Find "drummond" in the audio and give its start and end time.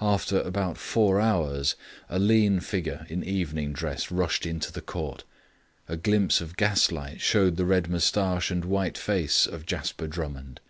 10.06-10.60